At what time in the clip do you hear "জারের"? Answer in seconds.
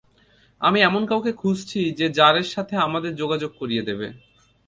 2.09-2.47